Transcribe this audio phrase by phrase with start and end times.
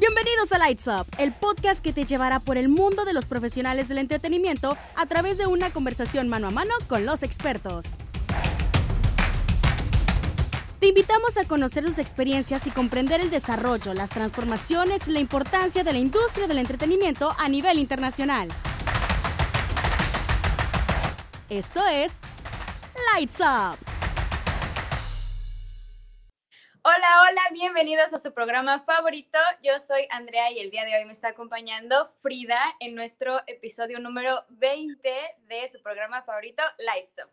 [0.00, 3.86] Bienvenidos a Lights Up, el podcast que te llevará por el mundo de los profesionales
[3.88, 7.84] del entretenimiento a través de una conversación mano a mano con los expertos.
[10.78, 15.84] Te invitamos a conocer sus experiencias y comprender el desarrollo, las transformaciones y la importancia
[15.84, 18.48] de la industria del entretenimiento a nivel internacional.
[21.50, 22.12] Esto es
[23.12, 23.89] Lights Up.
[27.00, 29.38] Hola, hola, bienvenidos a su programa favorito.
[29.62, 33.98] Yo soy Andrea y el día de hoy me está acompañando Frida en nuestro episodio
[34.00, 35.10] número 20
[35.48, 37.30] de su programa favorito, Lights Up.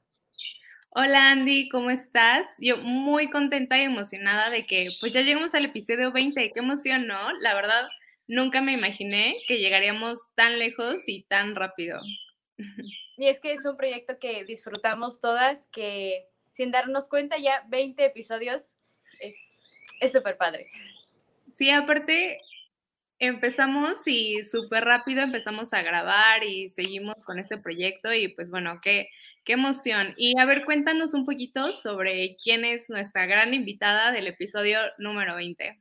[0.92, 2.48] Hola Andy, ¿cómo estás?
[2.60, 6.54] Yo muy contenta y emocionada de que pues ya llegamos al episodio 20.
[6.54, 7.34] Qué emoción, ¿no?
[7.42, 7.90] La verdad,
[8.26, 12.00] nunca me imaginé que llegaríamos tan lejos y tan rápido.
[13.18, 18.06] Y es que es un proyecto que disfrutamos todas, que sin darnos cuenta ya 20
[18.06, 18.72] episodios
[19.20, 19.57] es
[20.12, 20.66] súper padre.
[21.54, 22.38] Sí, aparte
[23.20, 28.80] empezamos y súper rápido empezamos a grabar y seguimos con este proyecto y pues bueno,
[28.82, 29.10] qué,
[29.44, 30.14] qué emoción.
[30.18, 35.36] Y a ver, cuéntanos un poquito sobre quién es nuestra gran invitada del episodio número
[35.36, 35.80] 20.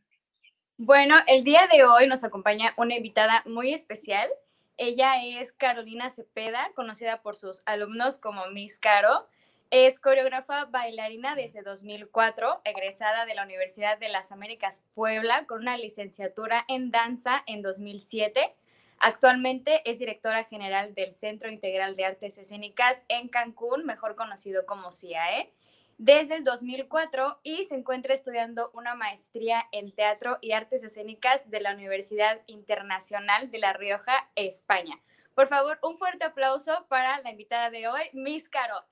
[0.79, 4.29] Bueno, el día de hoy nos acompaña una invitada muy especial.
[4.77, 9.27] Ella es Carolina Cepeda, conocida por sus alumnos como Miss Caro.
[9.71, 15.77] Es coreógrafa bailarina desde 2004, egresada de la Universidad de las Américas Puebla con una
[15.77, 18.55] licenciatura en danza en 2007.
[19.01, 24.93] Actualmente es directora general del Centro Integral de Artes Escénicas en Cancún, mejor conocido como
[24.93, 25.53] CIAE,
[25.99, 31.61] desde el 2004 y se encuentra estudiando una maestría en Teatro y Artes Escénicas de
[31.61, 34.95] la Universidad Internacional de La Rioja, España.
[35.35, 38.85] Por favor, un fuerte aplauso para la invitada de hoy, Miss Caro.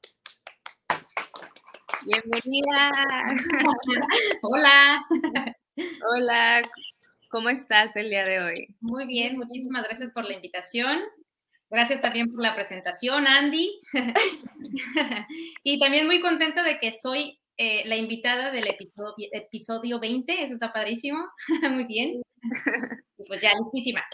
[2.05, 2.93] Bienvenida.
[4.43, 5.03] Hola.
[6.15, 6.63] Hola.
[7.31, 8.77] ¿Cómo estás el día de hoy?
[8.81, 11.01] Muy bien, muchísimas gracias por la invitación.
[11.71, 13.81] Gracias también por la presentación, Andy.
[15.65, 20.43] y también muy contenta de que soy eh, la invitada del episodio, episodio 20.
[20.43, 21.27] Eso está padrísimo.
[21.71, 22.23] muy bien.
[23.27, 24.05] pues ya, listísima.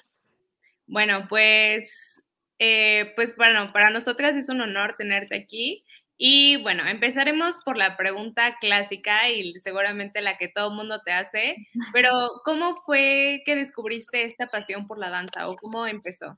[0.87, 2.17] Bueno, pues,
[2.61, 5.85] eh, pues bueno, para nosotras es un honor tenerte aquí.
[6.23, 11.57] Y bueno, empezaremos por la pregunta clásica y seguramente la que todo mundo te hace,
[11.95, 12.11] pero
[12.45, 16.37] ¿cómo fue que descubriste esta pasión por la danza o cómo empezó?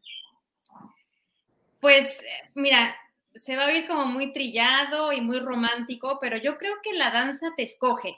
[1.81, 2.23] Pues
[2.55, 2.95] mira,
[3.35, 7.11] se va a oír como muy trillado y muy romántico, pero yo creo que la
[7.11, 8.17] danza te escoge,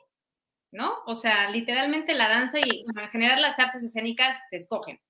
[0.70, 0.98] ¿no?
[1.06, 5.00] O sea, literalmente la danza y en general las artes escénicas te escogen.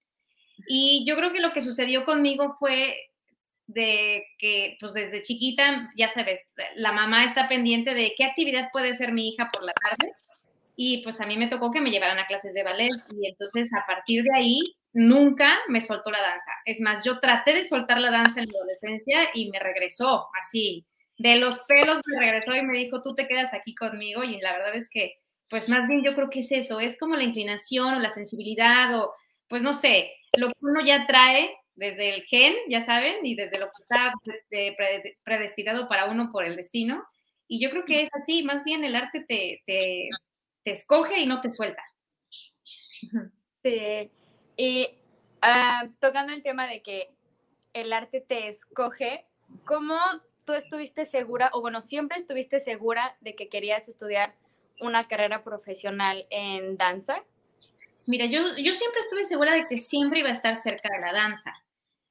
[0.68, 3.10] Y yo creo que lo que sucedió conmigo fue
[3.66, 6.40] de que, pues desde chiquita, ya sabes,
[6.76, 10.12] la mamá está pendiente de qué actividad puede hacer mi hija por la tarde.
[10.76, 13.70] Y pues a mí me tocó que me llevaran a clases de ballet y entonces
[13.74, 14.60] a partir de ahí
[14.92, 16.50] nunca me soltó la danza.
[16.64, 20.84] Es más, yo traté de soltar la danza en la adolescencia y me regresó así,
[21.16, 24.52] de los pelos me regresó y me dijo, tú te quedas aquí conmigo y la
[24.52, 25.14] verdad es que,
[25.48, 28.98] pues más bien yo creo que es eso, es como la inclinación o la sensibilidad
[28.98, 29.14] o,
[29.48, 33.58] pues no sé, lo que uno ya trae desde el gen, ya saben, y desde
[33.58, 34.12] lo que está
[35.24, 37.04] predestinado para uno por el destino.
[37.46, 40.08] Y yo creo que es así, más bien el arte te, te,
[40.64, 41.82] escoge y no te suelta.
[43.62, 44.10] Sí,
[44.56, 44.88] y
[45.42, 47.10] ah, tocando el tema de que
[47.72, 49.26] el arte te escoge,
[49.66, 49.96] ¿cómo
[50.44, 54.34] tú estuviste segura, o bueno, siempre estuviste segura de que querías estudiar
[54.80, 57.24] una carrera profesional en danza?
[58.06, 61.12] Mira, yo, yo siempre estuve segura de que siempre iba a estar cerca de la
[61.12, 61.52] danza.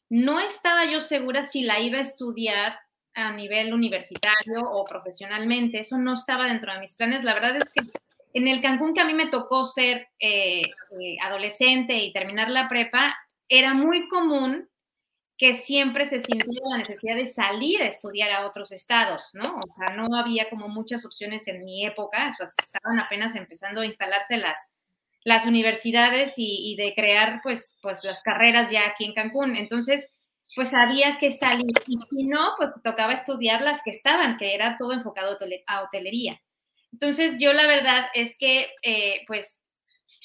[0.09, 2.77] No estaba yo segura si la iba a estudiar
[3.13, 5.79] a nivel universitario o profesionalmente.
[5.79, 7.23] Eso no estaba dentro de mis planes.
[7.23, 7.81] La verdad es que
[8.33, 12.67] en el Cancún que a mí me tocó ser eh, eh, adolescente y terminar la
[12.67, 13.15] prepa,
[13.47, 14.67] era muy común
[15.37, 19.55] que siempre se sintiera la necesidad de salir a estudiar a otros estados, ¿no?
[19.55, 24.37] O sea, no había como muchas opciones en mi época, estaban apenas empezando a instalarse
[24.37, 24.71] las,
[25.23, 29.55] las universidades y, de crear pues, pues las carreras ya aquí en Cancún.
[29.55, 30.11] Entonces,
[30.55, 34.77] pues había que salir y si no, pues tocaba estudiar las que estaban, que era
[34.77, 35.37] todo enfocado
[35.67, 36.41] a hotelería.
[36.91, 39.59] Entonces, yo la verdad es que, eh, pues,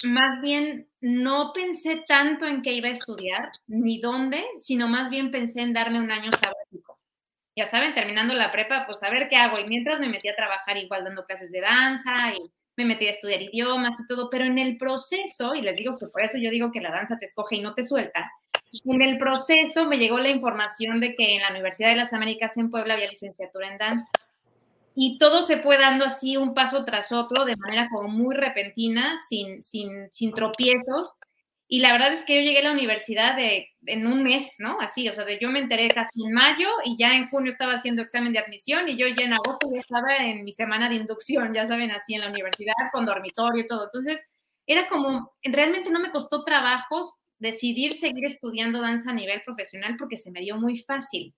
[0.04, 5.30] más bien no pensé tanto en qué iba a estudiar ni dónde, sino más bien
[5.30, 7.00] pensé en darme un año sabático.
[7.56, 9.58] Ya saben, terminando la prepa, pues a ver qué hago.
[9.58, 12.38] Y mientras me metí a trabajar igual dando clases de danza y
[12.78, 16.06] me metí a estudiar idiomas y todo, pero en el proceso, y les digo que
[16.06, 18.30] por eso yo digo que la danza te escoge y no te suelta,
[18.84, 22.56] en el proceso me llegó la información de que en la Universidad de las Américas
[22.56, 24.08] en Puebla había licenciatura en danza.
[24.94, 29.16] Y todo se fue dando así un paso tras otro, de manera como muy repentina,
[29.28, 31.18] sin, sin, sin tropiezos.
[31.66, 34.78] Y la verdad es que yo llegué a la universidad de, en un mes, ¿no?
[34.80, 37.74] Así, o sea, de, yo me enteré casi en mayo y ya en junio estaba
[37.74, 40.96] haciendo examen de admisión y yo ya en agosto ya estaba en mi semana de
[40.96, 43.84] inducción, ya saben, así en la universidad, con dormitorio y todo.
[43.84, 44.24] Entonces,
[44.66, 50.16] era como, realmente no me costó trabajos decidir seguir estudiando danza a nivel profesional porque
[50.16, 51.34] se me dio muy fácil.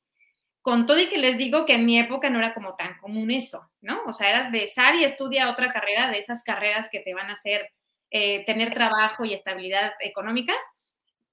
[0.62, 3.30] Con todo y que les digo que en mi época no era como tan común
[3.30, 4.02] eso, ¿no?
[4.06, 7.30] O sea, era de sal y estudia otra carrera, de esas carreras que te van
[7.30, 7.70] a hacer
[8.10, 10.52] eh, tener trabajo y estabilidad económica.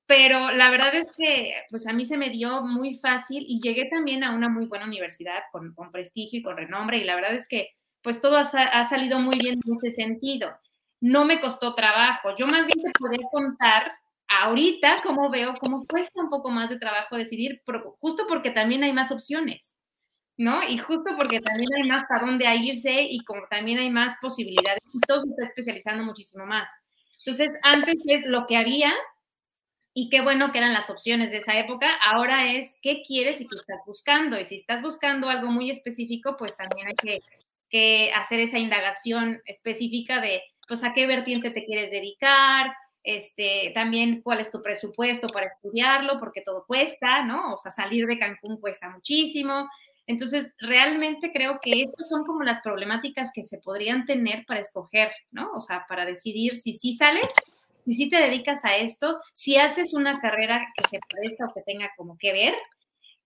[0.08, 3.86] Pero la verdad es que pues a mí se me dio muy fácil y llegué
[3.86, 7.36] también a una muy buena universidad con, con prestigio y con renombre y la verdad
[7.36, 7.72] es que
[8.02, 10.50] pues todo ha, ha, salido muy bien en ese sentido.
[11.02, 12.34] No me costó trabajo.
[12.38, 13.92] Yo más bien te podría contar
[14.30, 17.62] ahorita cómo veo cómo cuesta un poco más de trabajo decidir,
[18.00, 19.78] justo porque también hay más opciones.
[20.38, 20.64] ¿no?
[20.68, 24.84] Y justo porque también hay más para dónde irse y como también hay más posibilidades,
[24.94, 26.70] y todo se está especializando muchísimo más.
[27.26, 28.94] Entonces, antes es lo que había
[30.00, 33.48] y qué bueno que eran las opciones de esa época, ahora es qué quieres y
[33.48, 34.40] qué estás buscando.
[34.40, 37.20] Y si estás buscando algo muy específico, pues también hay
[37.72, 42.72] que, hacer esa indagación específica de, pues, a qué vertiente te quieres dedicar,
[43.02, 47.56] este, también cuál es tu presupuesto para estudiarlo, porque todo cuesta, ¿no?
[47.56, 49.68] O sea, salir de Cancún cuesta muchísimo,
[50.06, 55.12] entonces, realmente creo que esas son como las problemáticas que se podrían tener para escoger,
[55.32, 55.52] ¿no?
[55.54, 57.34] O sea, para decidir si sí sales,
[57.88, 61.62] si sí te dedicas a esto, si haces una carrera que se presta o que
[61.62, 62.54] tenga como que ver,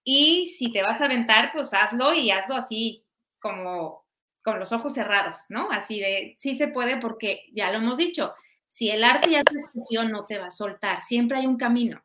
[0.03, 3.05] y si te vas a aventar, pues hazlo y hazlo así
[3.39, 4.05] como
[4.43, 5.69] con los ojos cerrados, ¿no?
[5.71, 8.33] Así de, sí se puede porque ya lo hemos dicho,
[8.67, 12.03] si el arte ya te escogió, no te va a soltar, siempre hay un camino.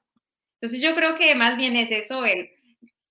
[0.61, 2.51] Entonces yo creo que más bien es eso, el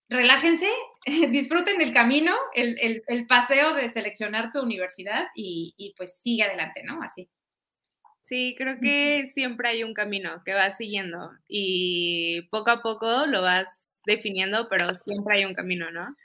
[0.09, 0.69] relájense,
[1.29, 7.01] disfruten el camino, el, paseo de seleccionar tu universidad y, pues sigue adelante, ¿no?
[7.01, 7.29] Así.
[8.25, 13.43] Sí, creo que siempre hay un camino que vas siguiendo y poco a poco lo
[13.43, 16.15] vas definiendo, pero siempre hay un camino, ¿no?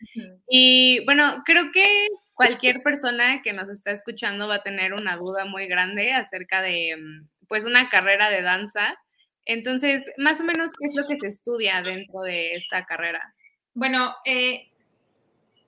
[0.49, 5.45] Y bueno, creo que cualquier persona que nos está escuchando va a tener una duda
[5.45, 8.97] muy grande acerca de, mm, pues, una carrera de danza.
[9.45, 13.35] Entonces, más o menos, ¿qué es lo que se estudia dentro de esta carrera?
[13.75, 14.71] Bueno, eh,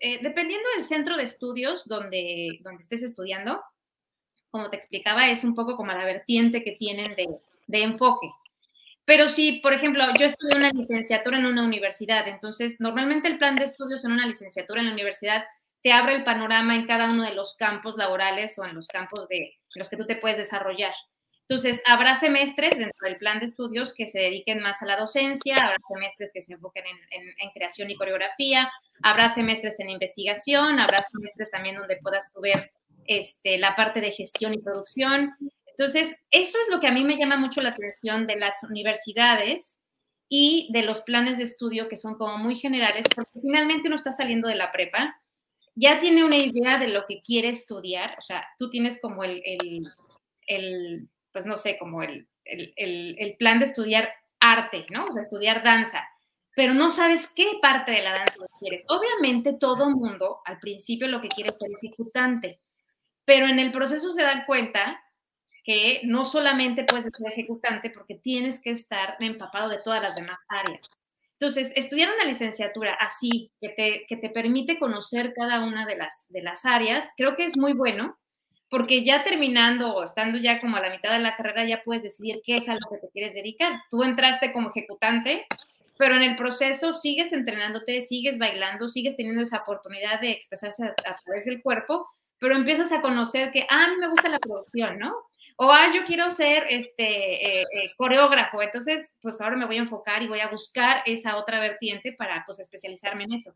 [0.01, 3.63] eh, dependiendo del centro de estudios donde, donde estés estudiando,
[4.53, 8.31] como te explicaba, es un poco como la vertiente que tienen de, enfoque.
[9.05, 13.57] Pero si, por ejemplo, yo estudié una licenciatura en una universidad, entonces normalmente el plan
[13.57, 15.43] de estudios en una licenciatura en la universidad
[15.83, 19.27] te abre el panorama en cada uno de los campos laborales o en los campos
[19.29, 19.39] de
[19.75, 20.93] en los que tú te puedes desarrollar.
[21.49, 25.57] Entonces, habrá semestres dentro del plan de estudios que se dediquen más a la docencia,
[25.57, 28.71] habrá semestres que se enfoquen en, creación y coreografía,
[29.03, 32.71] habrá semestres en investigación, habrá semestres también donde puedas tú ver
[33.07, 35.35] este, la parte de gestión y producción.
[35.67, 39.79] Entonces, eso es lo que a mí me llama mucho la atención de las universidades
[40.29, 44.13] y de los planes de estudio que son como muy generales, porque finalmente uno está
[44.13, 45.15] saliendo de la prepa,
[45.75, 49.43] ya tiene una idea de lo que quiere estudiar, o sea, tú tienes como el,
[50.47, 52.29] el pues no sé, como el,
[53.39, 54.11] plan de estudiar
[54.41, 55.07] arte, ¿no?
[55.07, 56.03] O sea, estudiar danza,
[56.55, 58.85] pero no sabes qué parte de la danza quieres.
[58.89, 62.61] Obviamente todo mundo al principio lo que quiere es ser ejecutante,
[63.25, 65.03] pero en el proceso se dan cuenta
[65.65, 70.45] que no solamente puedes ser ejecutante porque tienes que estar empapado de todas las demás
[70.49, 70.89] áreas.
[71.35, 76.27] Entonces, estudiar una licenciatura así, que te, que te permite conocer cada una de las,
[76.31, 78.17] de las áreas, creo que es muy bueno,
[78.73, 82.03] porque ya terminando o estando ya como a la mitad de la carrera ya puedes
[82.03, 83.73] decidir qué es a lo que te quieres dedicar.
[83.91, 85.47] Tú entraste como ejecutante,
[85.99, 90.95] pero en el proceso sigues entrenándote, sigues bailando, sigues teniendo esa oportunidad de expresarse a,
[91.25, 92.09] través del cuerpo,
[92.43, 95.15] pero empiezas a conocer que, ah, a mí me gusta la producción, ¿no?
[95.59, 99.83] O, ah, yo quiero ser este, eh, eh, coreógrafo, entonces, pues ahora me voy a
[99.83, 103.55] enfocar y voy a buscar esa otra vertiente para, pues, especializarme en eso.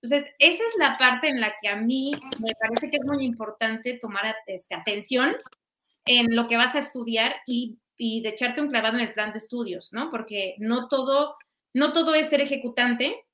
[0.00, 3.24] Entonces, esa es la parte en la que a mí me parece que es muy
[3.24, 5.34] importante tomar este, atención
[6.04, 9.38] en lo que vas a estudiar y, de echarte un clavado en el plan de
[9.38, 10.12] estudios, ¿no?
[10.12, 11.34] Porque no todo,
[11.74, 13.24] no todo es ser ejecutante,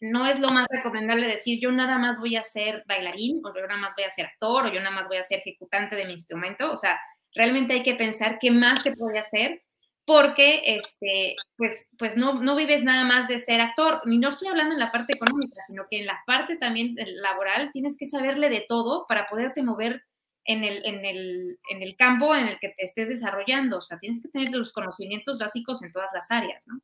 [0.00, 3.66] no es lo más recomendable decir yo nada más voy a ser bailarín o yo
[3.66, 6.06] nada más voy a ser actor o yo nada más voy a ser ejecutante de
[6.06, 6.98] mi instrumento, o sea,
[7.34, 9.62] realmente hay que pensar qué más se puede hacer
[10.10, 14.02] porque este, pues, pues no, no vives nada más de ser actor.
[14.06, 17.70] Ni no estoy hablando en la parte económica, sino que en la parte también laboral
[17.72, 20.02] tienes que saberle de todo para poderte mover
[20.44, 23.78] en el, en el, en el campo en el que te estés desarrollando.
[23.78, 26.80] O sea, tienes que tener los conocimientos básicos en todas las áreas, ¿no?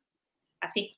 [0.61, 0.95] Así.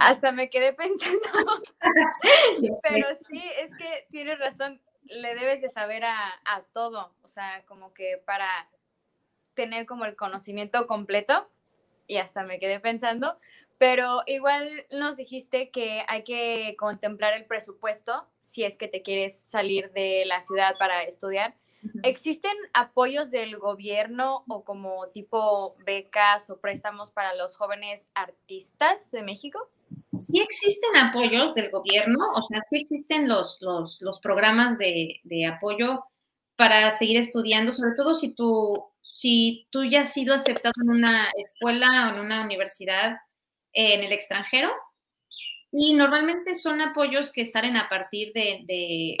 [0.00, 1.18] Hasta me quedé pensando.
[2.88, 7.92] Pero sí, es que tienes razón le debes de saber a, todo, o sea, como
[7.94, 8.68] que para
[9.54, 11.48] tener como el conocimiento completo
[12.06, 13.38] y hasta me quedé pensando,
[13.78, 19.38] pero igual nos dijiste que hay que contemplar el presupuesto si es que te quieres
[19.38, 21.54] salir de la ciudad para estudiar.
[22.02, 29.22] ¿Existen apoyos del gobierno o como tipo becas o préstamos para los jóvenes artistas de
[29.22, 29.68] México?
[30.18, 35.46] Sí existen apoyos del gobierno, o sea, sí existen los, los, los programas de, de,
[35.46, 36.04] apoyo
[36.56, 41.30] para seguir estudiando, sobre todo si tú, si tú ya has sido aceptado en una
[41.36, 43.18] escuela o en una universidad
[43.72, 44.70] en el extranjero.
[45.70, 49.16] Y normalmente son apoyos que salen a partir de,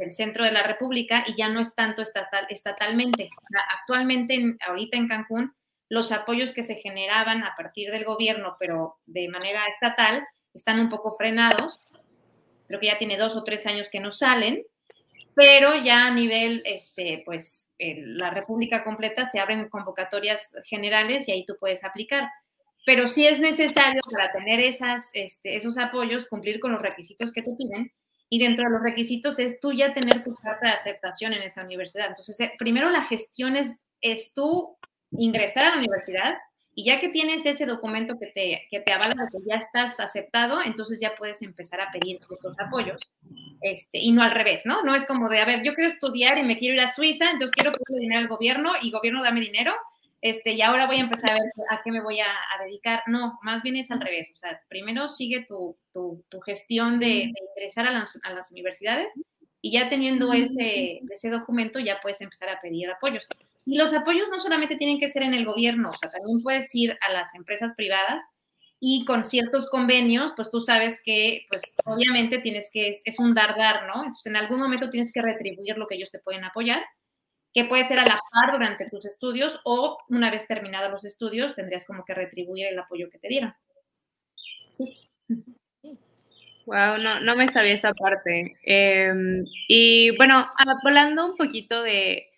[0.00, 3.30] del centro de la República y ya no es tanto estatal, estatalmente.
[3.78, 5.54] Actualmente, ahorita en Cancún,
[5.88, 10.88] los apoyos que se generaban a partir del gobierno, pero de manera estatal, están un
[10.88, 11.78] poco frenados.
[12.66, 14.64] Creo que ya tiene dos o tres años que no salen,
[15.34, 21.44] pero ya a nivel, este, pues, la República completa se abren convocatorias generales y ahí
[21.44, 22.28] tú puedes aplicar
[22.86, 27.42] pero sí es necesario para tener esas, este, esos apoyos cumplir con los requisitos que
[27.42, 27.92] te piden
[28.30, 31.64] y dentro de los requisitos es tú ya tener tu carta de aceptación en esa
[31.64, 32.06] universidad.
[32.06, 34.78] Entonces, eh, primero la gestión es, es tú
[35.10, 36.34] ingresar a la universidad
[36.72, 40.62] y ya que tienes ese documento que te, que te avala que ya estás aceptado,
[40.62, 43.12] entonces ya puedes empezar a pedir esos apoyos.
[43.60, 44.82] Este, y no al revés, ¿no?
[44.84, 47.24] No es como de, a ver, yo quiero estudiar y me quiero ir a Suiza,
[47.32, 49.74] entonces quiero pedirle dinero al gobierno y gobierno dame dinero
[50.22, 52.26] este, y ahora voy a empezar a ver a qué me voy a,
[52.62, 53.02] dedicar.
[53.06, 54.30] No, más bien es al revés.
[54.34, 59.14] O sea, primero sigue tu, tu, tu gestión de, ingresar a las, a las, universidades
[59.62, 63.26] y ya teniendo ese, ese documento ya puedes empezar a pedir apoyos.
[63.64, 66.74] Y los apoyos no solamente tienen que ser en el gobierno, o sea, también puedes
[66.74, 68.22] ir a las empresas privadas
[68.80, 73.34] y con ciertos convenios, pues tú sabes que, pues obviamente tienes que, es, es un
[73.34, 73.96] dar-dar, ¿no?
[73.96, 76.82] Entonces, en algún momento tienes que retribuir lo que ellos te pueden apoyar
[77.52, 81.54] que puede ser a la par durante tus estudios o una vez terminados los estudios
[81.54, 83.54] tendrías como que retribuir el apoyo que te dieron.
[86.66, 88.56] Wow, no, no me sabía esa parte.
[88.62, 90.48] Em, y bueno,
[90.84, 92.28] hablando un poquito de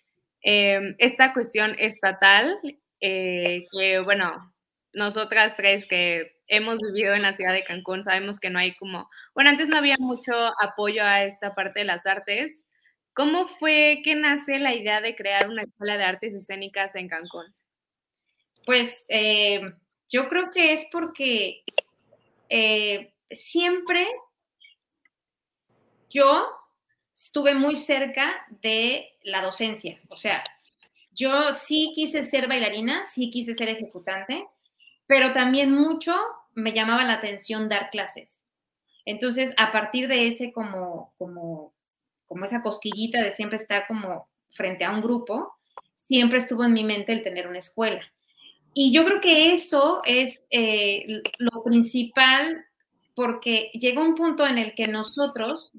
[0.41, 2.59] em, esta cuestión estatal,
[2.99, 4.53] eh, que bueno,
[4.93, 9.09] nosotras tres que hemos vivido en la ciudad de Cancún sabemos que no hay como,
[9.35, 12.65] bueno, antes no había mucho apoyo a esta parte de las artes.
[13.13, 17.53] ¿Cómo fue que nace la idea de crear una escuela de artes escénicas en Cancún?
[18.65, 19.61] Pues eh,
[20.09, 21.63] yo creo que es porque
[22.49, 24.07] eh, siempre
[26.09, 26.47] yo
[27.13, 29.99] estuve muy cerca de la docencia.
[30.09, 30.43] O sea,
[31.11, 34.47] yo sí quise ser bailarina, sí quise ser ejecutante,
[35.05, 36.15] pero también mucho
[36.53, 38.45] me llamaba la atención dar clases.
[39.05, 41.73] Entonces, a partir de ese como, como
[42.33, 45.53] como esa cosquillita de siempre estar como frente a un grupo,
[45.93, 48.01] siempre estuvo en mi mente el tener una escuela.
[48.73, 52.65] Y yo creo que eso es eh, lo principal
[53.13, 55.71] porque llega un punto en el que nosotros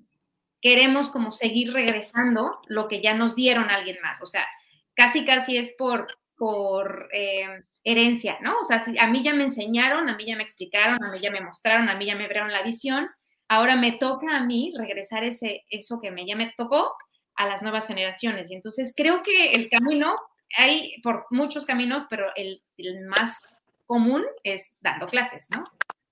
[0.63, 4.23] queremos como seguir regresando lo que ya nos dieron alguien más.
[4.23, 4.47] O sea,
[4.95, 6.07] casi, casi es por,
[6.37, 8.61] por eh, herencia, ¿no?
[8.61, 11.33] O sea, a mí ya me enseñaron, a mí ya me explicaron, a mí ya
[11.33, 13.11] me mostraron, a mí ya me abrieron la visión
[13.49, 16.95] ahora me toca a mí regresar ese, eso que me, ya me tocó
[17.37, 18.51] a las nuevas generaciones.
[18.51, 20.17] Y entonces creo que el camino,
[20.57, 22.63] hay por muchos caminos, pero el,
[23.09, 23.41] más
[23.87, 25.65] común es dando clases, ¿no?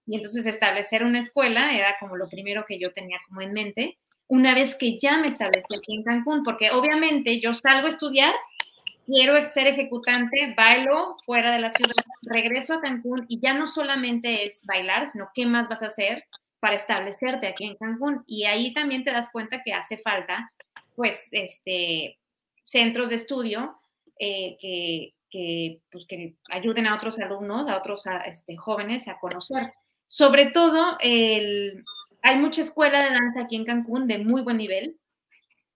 [0.07, 3.99] Y entonces establecer una escuela era como lo primero que yo tenía como en mente,
[4.27, 8.35] una vez que ya me establecí aquí en Cancún, porque obviamente yo salgo a estudiar,
[9.07, 14.45] quiero ser ejecutante, bailo fuera de la ciudad, regreso a Cancún y ya no solamente
[14.45, 16.25] es bailar, sino qué más vas a hacer,
[16.63, 18.23] para establecerte aquí en Cancún.
[18.25, 20.53] Y ahí también te das cuenta que hace falta,
[20.95, 22.21] pues, este,
[22.63, 23.75] centros de estudio
[24.21, 29.73] eh, que, que, pues, que ayuden a otros alumnos, a otros este, jóvenes a conocer.
[30.07, 31.83] Sobre todo, el,
[32.23, 35.01] hay mucha escuela de danza aquí en Cancún de muy buen nivel,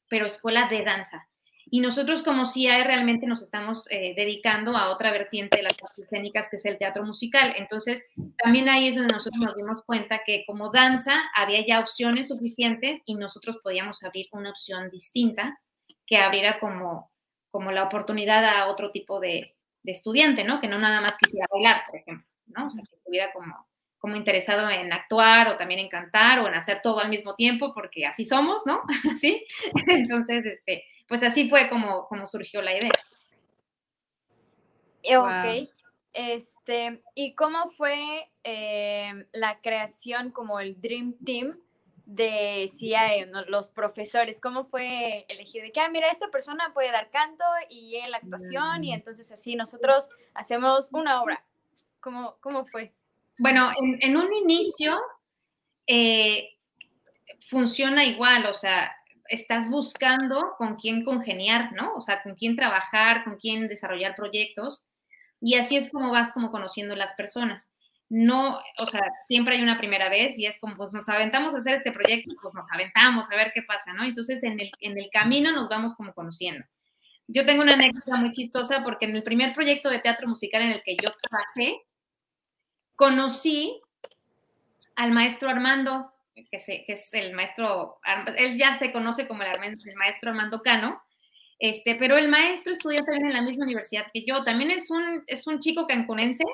[0.09, 1.29] pero escuela de danza.
[1.69, 5.99] Y nosotros como CIAE realmente nos estamos eh, dedicando a otra vertiente de las artes
[5.99, 7.55] escénicas, que es el teatro musical.
[7.57, 8.07] Entonces,
[8.39, 13.01] también ahí es donde nosotros nos dimos cuenta que como danza había ya opciones suficientes
[13.05, 15.59] y nosotros podíamos abrir una opción distinta
[16.07, 17.11] que abriera como,
[17.51, 20.61] como la oportunidad a otro tipo de, de estudiante, ¿no?
[20.61, 22.67] Que no nada más quisiera bailar, por ejemplo, ¿no?
[22.67, 23.67] O sea, que estuviera como,
[23.99, 27.75] como interesado en actuar o también en cantar o en hacer todo al mismo tiempo,
[27.75, 28.83] porque así somos, ¿no?
[29.13, 29.47] Así.
[29.89, 32.93] Entonces, este, pues así fue como, como surgió la idea.
[35.19, 35.69] Ok.
[36.13, 41.59] Este, ¿y cómo fue eh, la creación como el Dream Team
[42.07, 44.41] de CIA, los profesores?
[44.41, 45.65] ¿Cómo fue elegido?
[45.65, 48.95] De que, ah, mira, esta persona puede dar canto y en la actuación y mm.
[48.95, 51.45] entonces así nosotros hacemos una obra.
[52.01, 52.95] ¿Cómo, cómo fue?
[53.39, 53.69] Bueno,
[54.01, 54.99] en, un inicio
[55.87, 56.57] eh,
[57.51, 58.97] funciona igual, o sea,
[59.29, 61.95] estás buscando con quién congeniar, ¿no?
[61.95, 64.87] O sea, con quién trabajar, con quién desarrollar proyectos.
[65.41, 67.71] Y así es como vas como conociendo las personas.
[68.09, 71.59] No, o sea, siempre hay una primera vez y es como, pues nos aventamos a
[71.59, 74.05] hacer este proyecto, pues nos aventamos a ver qué pasa, ¿no?
[74.05, 76.65] Entonces en el, en el camino nos vamos como conociendo.
[77.27, 80.71] Yo tengo una anécdota muy chistosa porque en el primer proyecto de teatro musical en
[80.71, 81.83] el que yo trabajé,
[82.95, 83.81] conocí
[84.95, 86.13] al maestro Armando,
[86.51, 87.99] que, es el maestro,
[88.37, 91.01] él ya se conoce como el, maestro Armando Cano,
[91.59, 95.25] este, pero el maestro estudió también en la misma universidad que yo, también es un,
[95.27, 96.45] es un chico cancunense,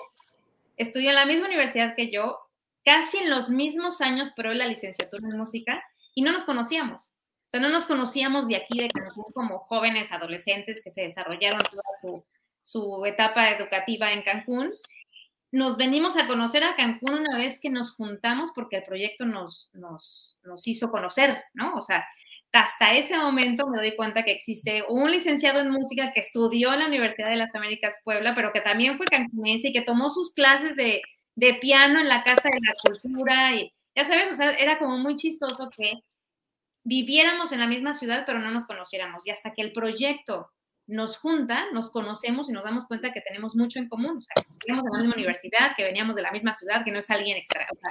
[0.77, 2.39] estudió en la misma universidad que yo,
[2.85, 5.85] casi en los mismos años, pero en la licenciatura en música,
[6.15, 7.15] y no nos conocíamos.
[7.47, 11.61] O sea, no nos conocíamos de aquí, de Cancún, como jóvenes adolescentes que se desarrollaron
[11.61, 12.25] toda su,
[12.63, 14.73] su etapa educativa en Cancún
[15.53, 19.71] nos venimos a conocer a Cancún una vez que nos juntamos porque el proyecto nos,
[19.75, 21.75] nos, nos hizo conocer, ¿no?
[21.75, 22.05] O sea,
[22.53, 26.81] hasta ese momento me doy cuenta que existe un licenciado en música que estudió en
[26.81, 30.33] la Universidad de las Américas Puebla, pero que también fue cancunense y que tomó sus
[30.33, 31.03] clases de,
[31.35, 33.55] de piano en la Casa de la Cultura.
[33.55, 35.93] Y ya sabes, o sea, era como muy chistoso que
[36.83, 39.27] viviéramos en la misma ciudad, pero no nos conociéramos.
[39.27, 40.51] Y hasta que el proyecto
[40.87, 44.35] nos junta, nos conocemos y nos damos cuenta que tenemos mucho en común, o sea,
[44.35, 47.11] que estudiamos en la misma universidad, que veníamos de la misma ciudad, que no es
[47.11, 47.91] alguien extra, o sea,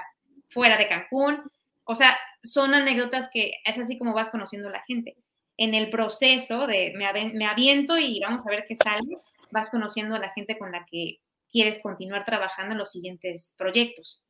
[0.49, 1.41] fuera de Cancún,
[1.85, 5.15] o sea, son anécdotas que es así como vas conociendo a la gente.
[5.57, 7.05] En el proceso de me,
[7.45, 9.17] aviento y vamos a ver qué sale,
[9.51, 11.19] vas conociendo a la gente con la que
[11.51, 14.23] quieres continuar trabajando en los siguientes proyectos.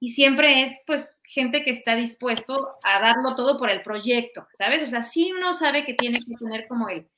[0.00, 4.84] Y siempre es, pues, gente que está dispuesto a darlo todo por el proyecto, ¿sabes?
[4.84, 7.08] O sea, sí uno sabe que tiene que tener como el,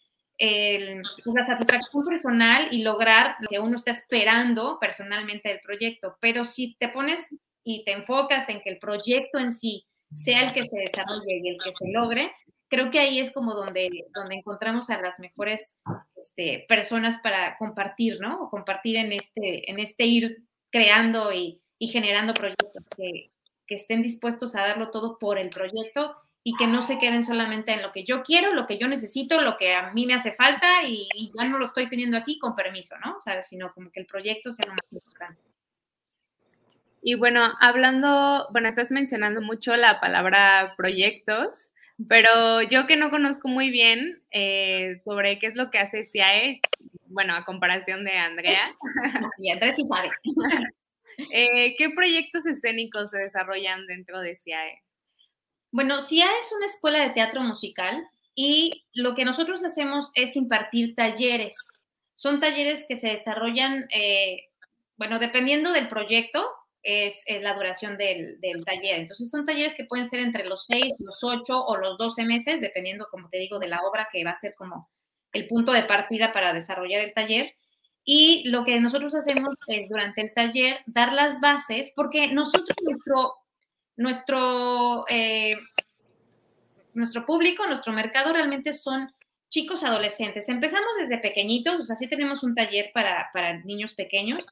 [0.40, 6.16] pues, la satisfacción personal y lograr lo que uno está esperando personalmente del proyecto.
[6.20, 7.26] Pero si te pones
[7.62, 11.48] y te enfocas en que el proyecto en sí sea el que se desarrolle y
[11.50, 12.32] el que se logre,
[12.68, 15.76] creo que ahí es como donde, donde encontramos a las mejores
[16.16, 18.42] este, personas para compartir, ¿no?
[18.42, 23.30] O compartir en este, en este ir creando y, y generando proyectos que,
[23.66, 27.72] que estén dispuestos a darlo todo por el proyecto y que no se queden solamente
[27.72, 30.32] en lo que yo quiero, lo que yo necesito, lo que a mí me hace
[30.32, 33.16] falta y, ya no lo estoy teniendo aquí con permiso, ¿no?
[33.16, 35.42] O sea, sino como que el proyecto sea lo más importante.
[37.02, 41.72] Y bueno, hablando, bueno, estás mencionando mucho la palabra proyectos,
[42.08, 46.60] pero yo que no conozco muy bien eh, sobre qué es lo que hace CIAE,
[47.06, 48.72] bueno, a comparación de Andrea.
[49.36, 50.10] Sí, Andrea sí sabe.
[51.32, 54.82] Eh, ¿Qué proyectos escénicos se desarrollan dentro de CIAE?
[55.72, 60.94] Bueno, CIA es una escuela de teatro musical y lo que nosotros hacemos es impartir
[60.94, 61.56] talleres.
[62.14, 64.48] Son talleres que se desarrollan, eh,
[64.96, 66.44] bueno, dependiendo del proyecto,
[66.82, 69.00] es, la duración del, taller.
[69.00, 72.60] Entonces son talleres que pueden ser entre los seis, los ocho o los doce meses,
[72.60, 74.88] dependiendo, como te digo, de la obra que va a ser como
[75.32, 77.54] el punto de partida para desarrollar el taller.
[78.04, 83.34] Y lo que nosotros hacemos es durante el taller dar las bases, porque nosotros, nuestro
[84.00, 85.56] nuestro, eh,
[86.94, 89.12] nuestro público, nuestro mercado realmente son
[89.50, 90.48] chicos adolescentes.
[90.48, 93.30] Empezamos desde pequeñitos, o sea, sí tenemos un taller para,
[93.64, 94.46] niños pequeños,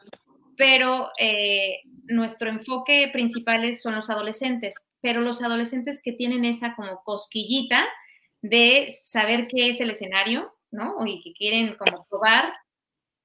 [0.58, 7.02] pero eh, nuestro enfoque principal son los adolescentes, pero los adolescentes que tienen esa como
[7.02, 7.88] cosquillita
[8.42, 11.06] de saber qué es el escenario, ¿no?
[11.06, 12.52] Y que quieren como probar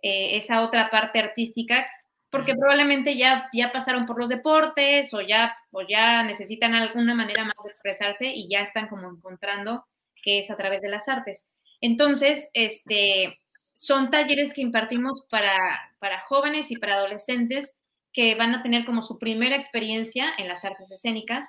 [0.02, 1.86] eh, esa otra parte artística
[2.34, 7.46] porque probablemente ya, ya pasaron por los deportes o ya, o ya necesitan alguna manera
[7.46, 9.86] más de expresarse y ya están como encontrando
[10.24, 11.48] que es a través de las artes.
[11.80, 13.38] Entonces, este,
[13.76, 15.54] son talleres que impartimos para,
[16.00, 17.76] para jóvenes y para adolescentes
[18.12, 21.46] que van a tener como su primera experiencia en las artes escénicas.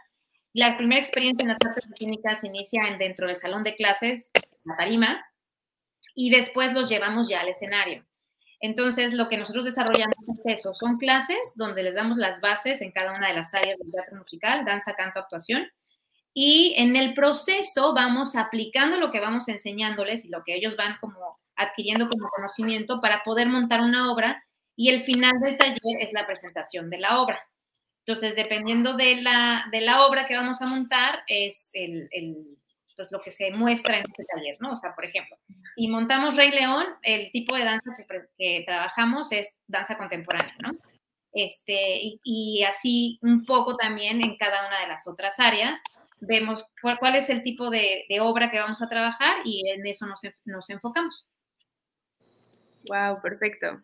[0.53, 4.31] La primera experiencia en las artes escénicas inicia en, dentro del salón de clases,
[4.65, 5.25] la tarima,
[6.15, 8.05] y después los llevamos ya al escenario.
[8.65, 12.93] Entonces, lo que nosotros desarrollamos es eso, son clases donde les damos las bases en
[12.93, 15.69] cada una de las áreas del teatro musical, danza, canto, actuación,
[16.33, 20.97] y en el proceso vamos aplicando lo que vamos enseñándoles y lo que ellos van
[20.99, 24.43] como adquiriendo como conocimiento para poder montar una obra
[24.75, 27.47] y el final del taller es la presentación de la obra.
[28.07, 32.09] Entonces, dependiendo de la, de la obra que vamos a montar, es el,
[32.97, 34.73] pues, lo que se muestra en este taller, ¿no?
[34.73, 35.37] O sea, por ejemplo,
[35.75, 37.91] si montamos Rey León, el tipo de danza
[38.39, 40.71] que, trabajamos es danza contemporánea, ¿no?
[41.33, 45.81] Este, y, así un poco también en cada una de las otras áreas.
[46.21, 50.07] vemos cuál, es el tipo de, obra que vamos a trabajar y en eso
[50.45, 51.27] nos, enfocamos.
[52.89, 53.83] Wow, perfecto.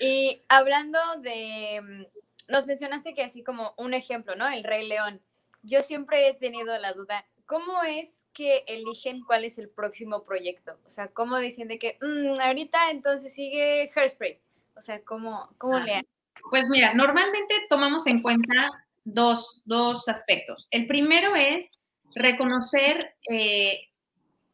[0.00, 2.08] Y hablando de,
[2.48, 4.48] nos mencionaste que así como un ejemplo, ¿no?
[4.48, 5.22] El Rey León.
[5.62, 10.78] Yo siempre he tenido la duda, ¿cómo es que eligen cuál es el próximo proyecto?
[10.86, 14.38] O sea, ¿cómo dicen de que mm, ahorita entonces sigue Hairspray?
[14.76, 16.08] O sea, ¿cómo, cómo le hacen?
[16.48, 18.70] Pues mira, normalmente tomamos en cuenta
[19.02, 19.60] dos,
[20.06, 20.68] aspectos.
[20.70, 21.80] El primero es
[22.14, 23.88] reconocer eh,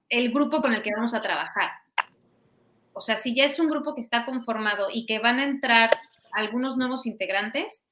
[0.09, 1.73] el grupo con el que vamos a trabajar.
[2.95, 5.91] O sea, si ya es un grupo que está conformado y que van a entrar
[6.33, 7.86] algunos nuevos integrantes,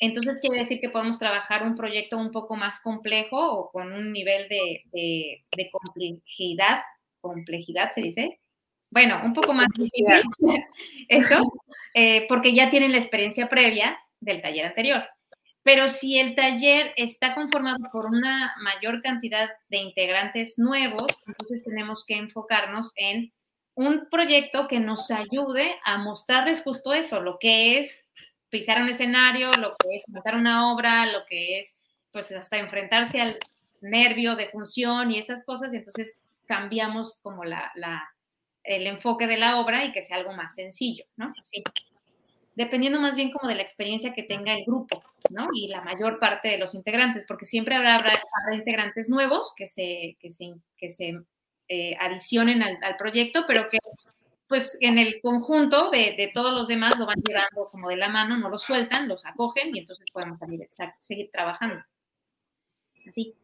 [0.00, 4.12] entonces quiere decir que podemos trabajar un proyecto un poco más complejo o con un
[4.12, 6.80] nivel de, complejidad,
[7.20, 8.40] complejidad se dice.
[8.90, 10.22] Bueno, un poco más difícil,
[11.08, 11.42] eso,
[11.94, 15.04] eh, porque ya tienen la experiencia previa del taller anterior.
[15.62, 22.04] Pero si el taller está conformado por una mayor cantidad de integrantes nuevos, entonces tenemos
[22.06, 23.32] que enfocarnos en
[23.74, 28.04] un proyecto que nos ayude a mostrarles justo eso, lo que es
[28.50, 31.78] pisar un escenario, lo que es montar una obra, lo que es,
[32.12, 33.38] pues, hasta enfrentarse al
[33.80, 37.72] nervio de función y esas cosas, y entonces cambiamos como la,
[38.64, 41.26] el enfoque de la obra y que sea algo más sencillo, ¿no?
[41.40, 41.62] Así
[42.60, 45.48] dependiendo más bien como de la experiencia que tenga el grupo, ¿no?
[45.54, 48.20] Y la mayor parte de los integrantes, porque siempre habrá, habrá,
[48.52, 51.18] integrantes nuevos que se, que se, que se
[51.68, 53.78] eh, adicionen al, proyecto, pero que
[54.50, 58.36] pues en el conjunto de, todos los demás lo van llevando como de la mano,
[58.36, 60.66] no lo sueltan, los acogen y entonces podemos salir,
[60.98, 61.80] seguir trabajando.
[63.08, 63.36] Así.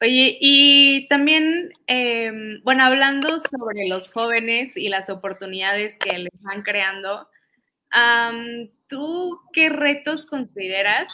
[0.00, 6.62] Oye, y también, em, bueno, hablando sobre los jóvenes y las oportunidades que les van
[6.62, 7.28] creando,
[8.86, 11.12] ¿tú qué retos consideras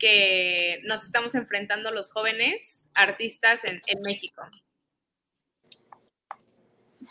[0.00, 4.42] que nos estamos enfrentando los jóvenes artistas en, México?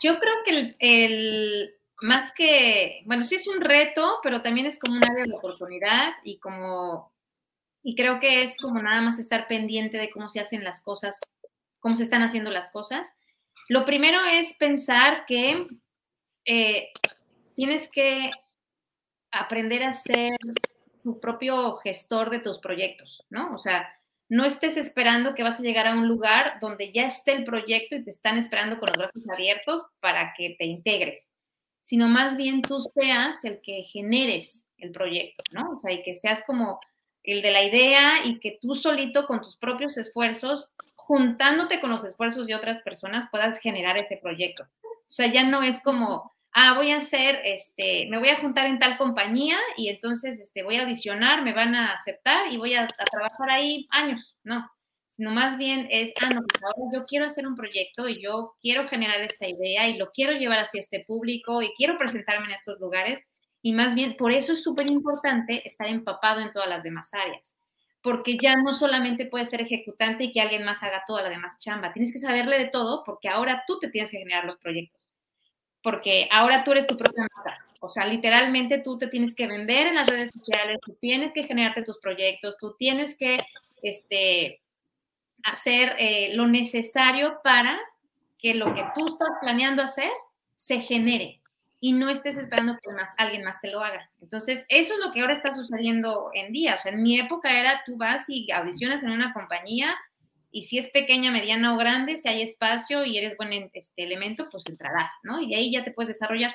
[0.02, 4.96] Yo creo que el, más que, bueno, sí es un reto, pero también es como
[4.96, 7.12] un área de oportunidad y como
[7.84, 11.18] y creo que es como nada más estar pendiente de cómo se hacen las cosas,
[11.80, 13.16] cómo se están haciendo las cosas.
[13.68, 15.66] Lo primero es pensar que
[16.44, 16.88] eh,
[17.56, 18.30] tienes que
[19.32, 20.36] aprender a ser
[21.02, 23.52] tu propio gestor de tus proyectos, ¿no?
[23.52, 23.88] O sea,
[24.32, 27.96] no estés esperando que vas a llegar a un lugar donde ya esté el proyecto
[27.96, 31.30] y te están esperando con los brazos abiertos para que te integres,
[31.82, 35.72] sino más bien tú seas el que generes el proyecto, ¿no?
[35.72, 36.80] O sea, y que seas como
[37.24, 42.02] el de la idea y que tú solito con tus propios esfuerzos, juntándote con los
[42.02, 44.64] esfuerzos de otras personas, puedas generar ese proyecto.
[44.82, 48.66] O sea, ya no es como, ah, voy a hacer, este, me voy a juntar
[48.66, 52.74] en tal compañía y entonces este, voy a audicionar, me van a aceptar y voy
[52.74, 54.38] a, trabajar ahí años.
[54.44, 54.68] No,
[55.08, 58.54] sino más bien es, ah, no, pues ahora yo quiero hacer un proyecto y yo
[58.60, 62.52] quiero generar esta idea y lo quiero llevar hacia este público y quiero presentarme en
[62.52, 63.24] estos lugares.
[63.62, 67.54] Y más bien, por eso es súper importante estar empapado en todas las demás áreas,
[68.02, 71.58] porque ya no solamente puedes ser ejecutante y que alguien más haga toda la demás
[71.58, 75.01] chamba, tienes que saberle de todo porque ahora tú te tienes que generar los proyectos,
[75.82, 77.64] porque ahora tú eres tu propia marca.
[77.80, 81.42] O sea, literalmente tú te tienes que vender en las redes sociales, tú tienes que
[81.42, 83.38] generarte tus proyectos, tú tienes que
[83.82, 84.60] este,
[85.42, 87.78] hacer eh, lo necesario para
[88.38, 90.10] que lo que tú estás planeando hacer
[90.56, 91.40] se genere
[91.80, 94.08] y no estés esperando que alguien más te lo haga.
[94.20, 96.76] Entonces, eso es lo que ahora está sucediendo en día.
[96.76, 99.96] O sea, en mi época era tú vas y audicionas en una compañía
[100.52, 104.48] y si es pequeña, mediana o grande, si hay espacio y eres buen este elemento,
[104.50, 105.40] pues entrarás, ¿no?
[105.40, 106.54] Y de ahí ya te puedes desarrollar.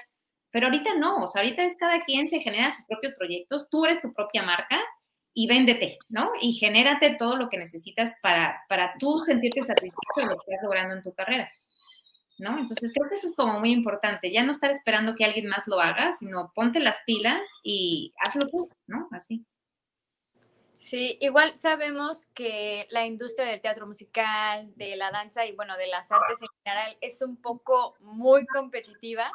[0.52, 3.86] Pero ahorita no, o sea, ahorita es cada quien se genera sus propios proyectos, tú
[3.86, 4.80] eres tu propia marca
[5.34, 6.32] y véndete, ¿no?
[6.40, 10.64] Y genérate todo lo que necesitas para, para tú sentirte satisfecho de lo que estás
[10.64, 11.50] logrando en tu carrera.
[12.40, 12.60] ¿no?
[12.60, 15.68] Entonces creo que eso es como muy importante, ya no estar esperando que alguien más
[15.68, 19.08] lo haga, sino ponte las pilas y hazlo tú, ¿no?
[19.12, 19.44] Así.
[20.90, 25.88] Sí, igual sabemos que la industria del teatro musical, de la danza y bueno, de
[25.88, 29.30] las artes en general es un poco muy competitiva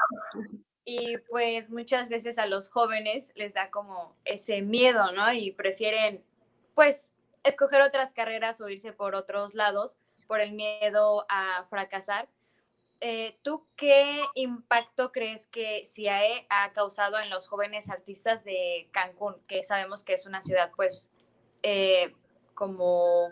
[0.86, 5.30] y pues muchas veces a los jóvenes les da como ese miedo, ¿no?
[5.30, 6.24] Y prefieren
[6.74, 12.30] pues escoger otras carreras o irse por otros lados por el miedo a fracasar
[13.04, 19.34] eh, ¿tú qué impacto crees que CIAE ha causado en los jóvenes artistas de Cancún,
[19.48, 21.10] que sabemos que es una ciudad pues
[21.62, 22.14] eh,
[22.54, 23.30] como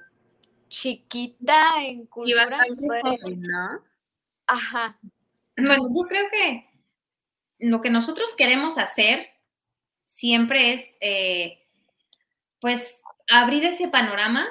[0.68, 2.46] chiquita en cultura?
[2.46, 3.84] Y bastante joven, ¿no?
[4.46, 4.98] Ajá.
[5.56, 6.70] Bueno, yo creo que
[7.58, 9.26] lo que nosotros queremos hacer
[10.06, 11.58] siempre es, eh,
[12.60, 14.46] pues, abrir ese panorama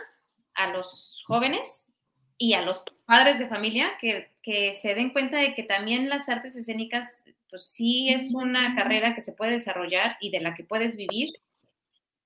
[0.54, 1.92] a los jóvenes
[2.38, 6.30] y a los padres de familia que, que se den cuenta de que también las
[6.30, 10.63] artes escénicas, pues sí es una carrera que se puede desarrollar y de la que
[10.63, 11.30] puedes vivir.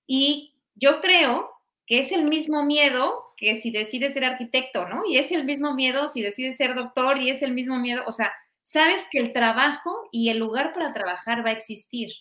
[0.05, 1.51] Y yo creo
[1.85, 5.05] que es el mismo miedo que si decides ser arquitecto, ¿no?
[5.05, 8.11] Y es el mismo miedo si decides ser doctor y es el mismo miedo, o
[8.11, 8.31] sea,
[8.63, 12.11] sabes que el trabajo y el lugar para trabajar va a existir,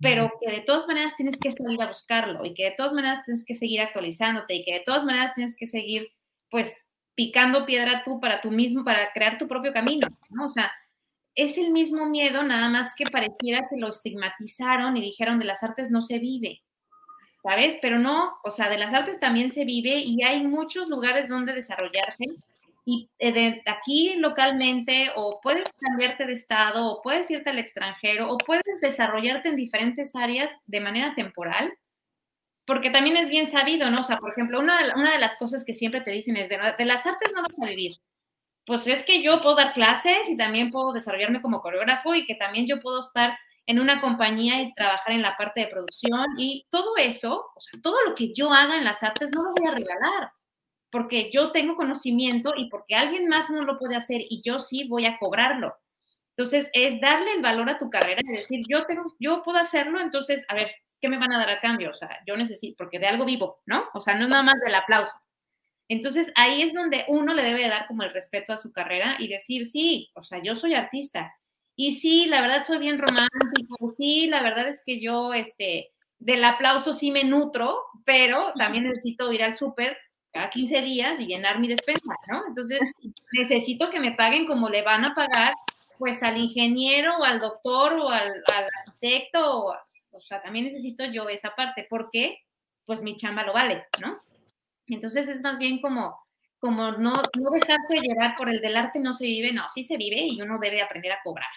[0.00, 3.22] pero que de todas maneras tienes que salir a buscarlo y que de todas maneras
[3.24, 6.08] tienes que seguir actualizándote y que de todas maneras tienes que seguir,
[6.50, 6.74] pues,
[7.14, 10.46] picando piedra tú para tú mismo, para crear tu propio camino, ¿no?
[10.46, 10.72] O sea,
[11.34, 15.62] es el mismo miedo, nada más que pareciera que lo estigmatizaron y dijeron de las
[15.62, 16.62] artes no se vive.
[17.42, 17.78] ¿Sabes?
[17.80, 21.52] Pero no, o sea, de las artes también se vive y hay muchos lugares donde
[21.52, 22.26] desarrollarse
[22.84, 28.38] y eh, aquí localmente o puedes cambiarte de estado o puedes irte al extranjero o
[28.38, 31.72] puedes desarrollarte en diferentes áreas de manera temporal,
[32.66, 34.00] porque también es bien sabido, ¿no?
[34.00, 36.48] O sea, por ejemplo, una de, una de las cosas que siempre te dicen es,
[36.48, 37.96] de, de las artes no vas a vivir.
[38.66, 42.34] Pues es que yo puedo dar clases y también puedo desarrollarme como coreógrafo y que
[42.34, 43.38] también yo puedo estar
[43.70, 47.80] en una compañía y trabajar en la parte de producción y todo eso, o sea,
[47.80, 50.32] todo lo que yo haga en las artes no lo voy a regalar,
[50.90, 54.88] porque yo tengo conocimiento y porque alguien más no lo puede hacer y yo sí
[54.88, 55.72] voy a cobrarlo.
[56.36, 60.00] Entonces, es darle el valor a tu carrera y decir, yo tengo, yo puedo hacerlo,
[60.00, 61.90] entonces, a ver, ¿qué me van a dar a cambio?
[61.90, 63.84] O sea, yo necesito, porque de algo vivo, ¿no?
[63.94, 65.14] O sea, no es nada más del aplauso.
[65.88, 69.28] Entonces, ahí es donde uno le debe dar como el respeto a su carrera y
[69.28, 71.32] decir, sí, o sea, yo soy artista,
[71.82, 76.44] y sí, la verdad soy bien romántico, sí, la verdad es que yo, este, del
[76.44, 79.96] aplauso sí me nutro, pero también necesito ir al súper
[80.30, 82.42] cada 15 días y llenar mi despensa, ¿no?
[82.46, 82.80] Entonces,
[83.32, 85.54] necesito que me paguen como le van a pagar,
[85.98, 89.74] pues, al ingeniero o al doctor o al, arquitecto, o,
[90.10, 92.40] o sea, también necesito yo esa parte, porque,
[92.84, 94.20] pues, mi chamba lo vale, ¿no?
[94.86, 96.14] Entonces, es más bien como,
[96.58, 99.96] como no, no dejarse llevar por el del arte no se vive, no, sí se
[99.96, 101.48] vive y uno debe aprender a cobrar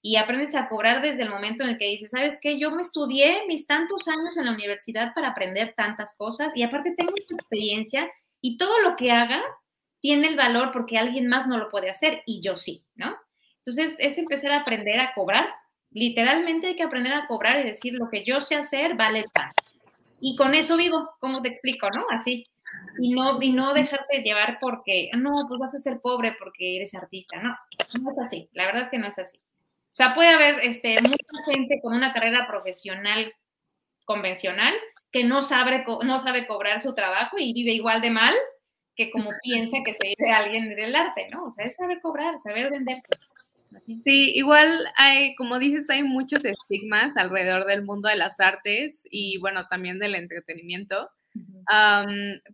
[0.00, 2.58] y aprendes a cobrar desde el momento en el que dices, ¿sabes qué?
[2.58, 6.94] Yo me estudié mis tantos años en la universidad para aprender tantas cosas y aparte
[6.96, 8.08] tengo esta experiencia
[8.40, 9.42] y todo lo que haga
[10.00, 13.16] tiene el valor porque alguien más no lo puede hacer y yo sí, ¿no?
[13.58, 15.46] Entonces es empezar a aprender a cobrar.
[15.90, 19.62] Literalmente hay que aprender a cobrar y decir lo que yo sé hacer vale tanto.
[20.20, 22.06] Y con eso vivo, como te explico, ¿no?
[22.10, 22.46] Así.
[23.00, 26.94] Y no, y no dejarte llevar porque, no, pues vas a ser pobre porque eres
[26.94, 27.40] artista.
[27.40, 27.56] No,
[28.00, 28.48] no es así.
[28.52, 29.38] La verdad que no es así.
[29.98, 31.16] O sea, puede haber este, mucha
[31.50, 33.32] gente con una carrera profesional
[34.04, 34.72] convencional
[35.10, 38.32] que no sabe, no sabe cobrar su trabajo y vive igual de mal
[38.94, 41.46] que como piensa que se dice alguien del arte, ¿no?
[41.46, 43.12] O sea, es saber cobrar, saber venderse.
[44.04, 49.38] Sí, igual hay, como dices, hay muchos estigmas alrededor del mundo de las artes y
[49.38, 51.10] bueno, también del entretenimiento.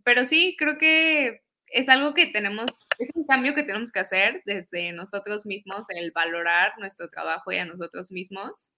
[0.03, 1.44] pero sí, creo que
[1.75, 6.11] es algo que tenemos, es un cambio que tenemos que hacer desde nosotros mismos, el
[6.11, 8.71] valorar nuestro trabajo y a nosotros mismos.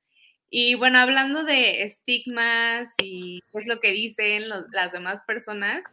[0.49, 5.83] Y bueno, hablando de estigmas y qué es lo que dicen las demás personas,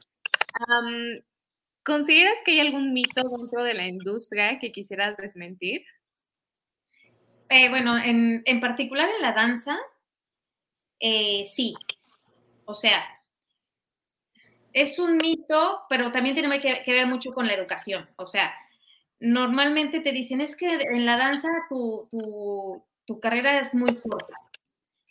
[1.85, 5.85] ¿consideras que hay algún mito dentro de la industria que quisieras desmentir?
[7.51, 9.79] Eh, bueno, en, en, particular en la danza,
[11.01, 11.75] eh, sí.
[12.65, 13.05] O sea,
[14.75, 18.11] es un mito, pero también tiene que, ver mucho con la educación.
[18.17, 18.53] O sea,
[19.21, 22.09] normalmente te dicen, es que en la danza tu,
[23.07, 24.35] tu, carrera es muy corta,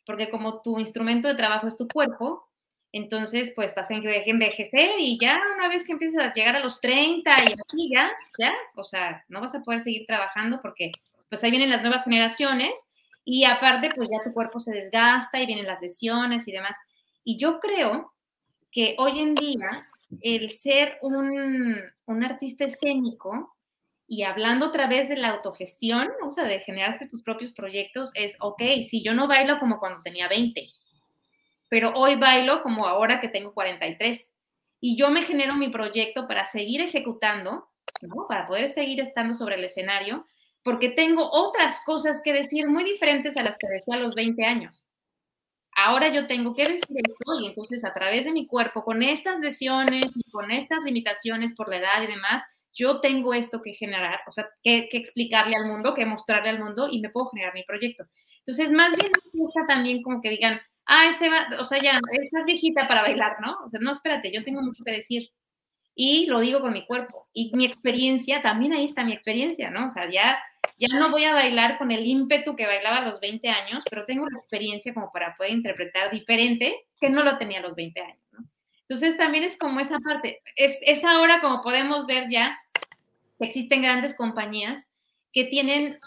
[0.05, 2.45] porque como tu instrumento de trabajo es tu cuerpo,
[2.91, 6.79] entonces pues vas a envejecer y ya una vez que empiezas a llegar a los
[6.81, 10.91] 30 y así ya, ya, o sea, no vas a poder seguir trabajando porque
[11.29, 12.85] pues ahí vienen las nuevas generaciones
[13.25, 16.77] y aparte pues ya tu cuerpo se desgasta y vienen las lesiones y demás.
[17.23, 18.12] Y yo creo
[18.73, 19.87] que hoy en día
[20.21, 21.75] el ser un,
[22.23, 23.55] artista escénico
[24.07, 28.35] y hablando otra vez de la autogestión, o sea, de generarte tus propios proyectos, es,
[28.39, 30.69] ok, si yo no bailo como cuando tenía 20,
[31.69, 34.31] pero hoy bailo como ahora que tengo 43.
[34.81, 37.69] Y yo me genero mi proyecto para seguir ejecutando,
[38.01, 38.27] ¿no?
[38.27, 40.25] Para poder seguir estando sobre el escenario,
[40.63, 44.43] porque tengo otras cosas que decir muy diferentes a las que decía a los 20
[44.45, 44.89] años
[45.75, 49.39] ahora yo tengo que decir esto y entonces a través de mi cuerpo, con estas
[49.39, 54.21] lesiones y con estas limitaciones por la edad y demás, yo tengo esto que generar,
[54.27, 57.63] o sea, que, explicarle al mundo, que mostrarle al mundo y me puedo generar mi
[57.63, 58.05] proyecto.
[58.39, 62.45] Entonces, más bien es también como que digan, ah, ese va, o sea, ya, estás
[62.45, 63.57] viejita para bailar, ¿no?
[63.63, 65.29] O sea, no, espérate, yo tengo mucho que decir.
[65.95, 67.27] Y lo digo con mi cuerpo.
[67.33, 69.85] Y mi experiencia, también ahí está mi experiencia, ¿no?
[69.85, 70.39] O sea, ya
[70.77, 74.05] ya no voy a bailar con el ímpetu que bailaba a los 20 años, pero
[74.05, 78.01] tengo la experiencia como para poder interpretar diferente que no lo tenía a los 20
[78.01, 78.19] años.
[78.81, 82.57] Entonces también es como esa parte, es, es ahora como podemos ver ya,
[83.39, 84.89] existen grandes compañías
[85.31, 85.97] que tienen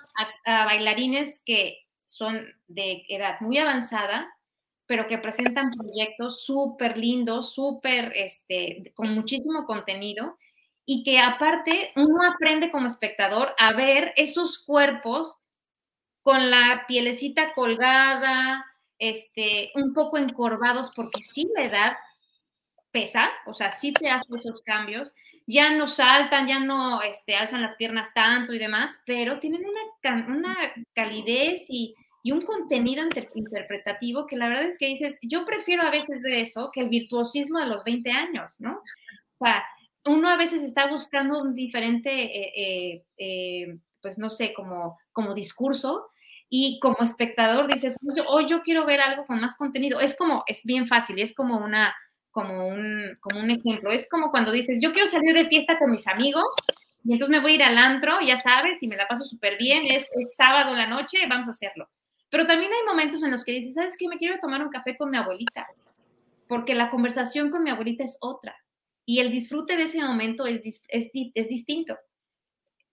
[0.44, 4.28] a, bailarines que son de edad muy avanzada,
[4.86, 10.38] pero que presentan proyectos súper lindos, súper, este, con muchísimo contenido
[10.84, 15.40] y que aparte uno aprende como espectador a ver esos cuerpos
[16.22, 18.64] con la pielecita colgada,
[18.98, 21.96] este, un poco encorvados, porque sí la edad
[22.90, 25.12] pesa, o sea, sí te hace esos cambios,
[25.46, 30.26] ya no saltan, ya no este, alzan las piernas tanto y demás, pero tienen una,
[30.26, 30.56] una
[30.94, 31.94] calidez y,
[32.26, 36.32] y un contenido interpretativo que la verdad es que dices, yo prefiero a veces ver
[36.32, 38.82] eso que el virtuosismo de los 20 años, ¿no?
[39.38, 39.62] O sea,
[40.06, 45.34] uno a veces está buscando un diferente, eh, eh, eh, pues no sé, como, como
[45.34, 46.08] discurso,
[46.50, 50.00] y como espectador dices, hoy yo quiero ver algo con más contenido.
[50.00, 51.94] Es como, es bien fácil, es como una,
[52.32, 53.92] como un, como un ejemplo.
[53.92, 56.48] Es como cuando dices, yo quiero salir de fiesta con mis amigos
[57.04, 59.58] y entonces me voy a ir al antro, ya sabes, y me la paso súper
[59.58, 61.88] bien, es, es sábado la noche, vamos a hacerlo.
[62.36, 64.08] Pero también hay momentos en los que dices, ¿sabes qué?
[64.08, 65.66] Me quiero tomar un café con mi abuelita,
[66.46, 68.54] porque la conversación con mi abuelita es otra.
[69.06, 71.96] Y el disfrute de ese momento es, es, es distinto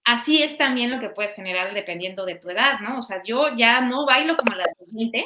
[0.06, 2.99] así es también lo que puedes generar dependiendo de tu edad, ¿no?
[2.99, 5.25] O sea, yo ya no bailo como la de 20,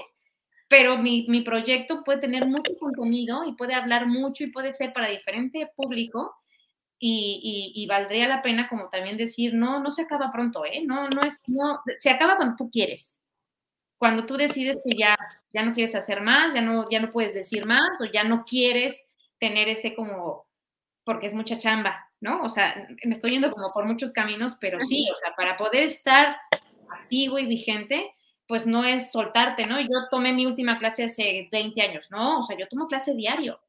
[0.67, 4.93] pero mi, mi, proyecto puede tener mucho contenido y puede hablar mucho y puede ser
[4.93, 6.35] para diferente público
[6.99, 10.83] y, y, valdría la pena como también decir, no, no se acaba pronto, ¿eh?
[10.85, 13.16] No, no es, no, se acaba cuando tú quieres.
[13.97, 15.17] Cuando tú decides que ya,
[15.53, 18.45] ya no quieres hacer más, ya no, ya no puedes decir más o ya no
[18.45, 19.05] quieres
[19.39, 20.45] tener ese como,
[21.03, 22.43] porque es mucha chamba, ¿no?
[22.43, 25.83] O sea, me estoy yendo como por muchos caminos, pero sí, o sea, para poder
[25.83, 26.37] estar
[26.89, 28.13] activo y vigente,
[28.47, 29.79] pues no es soltarte, ¿no?
[29.79, 32.39] Yo tomé mi última clase hace 20 años, ¿no?
[32.39, 33.59] O sea, yo tomo clase diario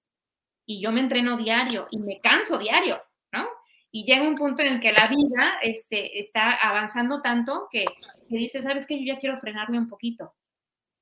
[0.65, 3.49] y yo me entreno diario y me canso diario, ¿no?
[3.91, 7.87] Y llega un punto en que la vida este, está avanzando tanto que,
[8.29, 8.99] que dice, ¿sabes qué?
[8.99, 10.35] Yo ya quiero frenarme un poquito.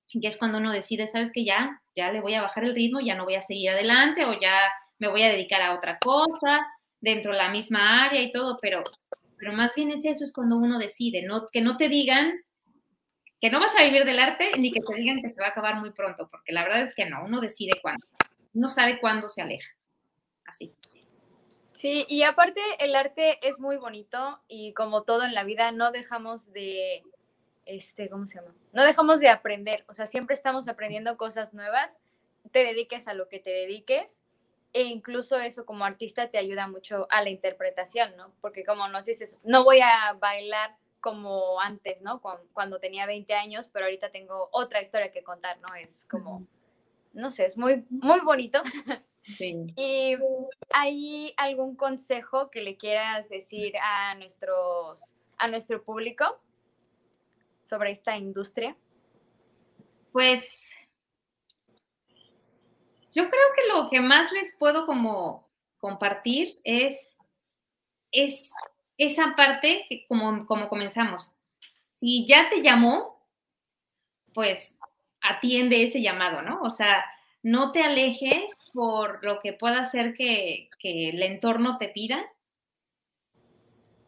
[0.08, 1.44] Y es cuando uno decide, ¿sabes qué?
[1.44, 4.38] Ya, ya le voy a bajar el ritmo, ya no voy a seguir adelante o
[4.38, 4.56] ya
[4.98, 6.66] me voy a dedicar a otra cosa
[7.00, 8.82] dentro de la misma área y todo, pero,
[9.36, 12.32] pero más bien es eso, es cuando uno decide, no, que no te digan
[13.40, 15.50] que no vas a vivir del arte ni que te digan que se va a
[15.50, 18.06] acabar muy pronto, porque la verdad es que no, uno decide cuándo,
[18.54, 19.70] no sabe cuándo se aleja.
[20.46, 20.72] Así.
[21.72, 25.92] Sí, y aparte el arte es muy bonito y como todo en la vida no
[25.92, 27.02] dejamos de,
[27.66, 28.54] este, ¿cómo se llama?
[28.72, 31.98] No dejamos de aprender, o sea, siempre estamos aprendiendo cosas nuevas,
[32.52, 34.22] te dediques a lo que te dediques
[34.72, 38.30] e incluso eso como artista te ayuda mucho a la interpretación, ¿no?
[38.40, 42.20] Porque como nos dices, no voy a bailar como antes, ¿no?
[42.52, 45.74] Cuando, tenía 20 años, pero ahorita tengo otra historia que contar, ¿no?
[45.76, 46.46] Es como,
[47.12, 48.62] no sé, es muy, muy bonito.
[49.38, 49.66] Sí.
[49.76, 50.16] ¿Y
[50.70, 56.38] hay algún consejo que le quieras decir a, nuestros, a nuestro público
[57.68, 58.76] sobre esta industria?
[60.12, 60.74] Pues
[63.12, 65.48] yo creo que lo que más les puedo como
[65.78, 67.16] compartir es,
[68.12, 68.50] es
[68.98, 71.38] esa parte que como, como comenzamos.
[71.92, 73.26] Si ya te llamó,
[74.34, 74.76] pues
[75.22, 76.60] atiende ese llamado, ¿no?
[76.62, 77.04] O sea,
[77.42, 82.24] no te alejes por lo que pueda hacer que, el entorno te pida.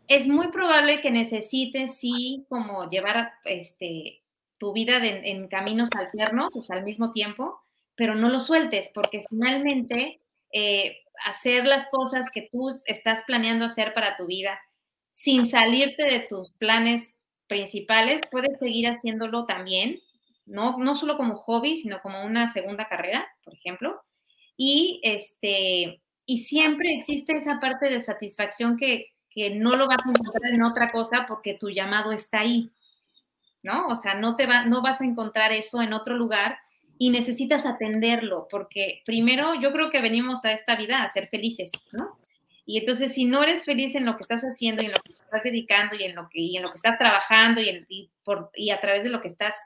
[0.09, 4.23] Es muy probable que necesites, sí, como llevar este,
[4.59, 7.61] tu vida en caminos alternos, al mismo tiempo,
[7.95, 10.21] pero no lo sueltes, porque finalmente
[10.53, 14.59] eh, hacer las cosas que tú estás planeando hacer para tu vida
[15.13, 17.15] sin salirte de tus planes
[17.49, 20.01] principales, puedes seguir haciéndolo también,
[20.47, 24.01] no, no solo como hobby, sino como una segunda carrera, por ejemplo.
[24.57, 29.09] Y, este, y siempre existe esa parte de satisfacción que,
[29.51, 32.71] no lo vas a encontrar en otra cosa porque tu llamado está ahí,
[33.63, 33.89] ¿no?
[33.89, 36.59] O sea, no, te va, no vas a encontrar eso en otro lugar
[36.99, 41.71] y necesitas atenderlo, porque primero yo creo que venimos a esta vida a ser felices,
[41.93, 42.19] ¿no?
[42.67, 45.13] Y entonces si no eres feliz en lo que estás haciendo y en lo que
[45.13, 49.57] estás dedicando y en lo que, estás trabajando y a través de lo que estás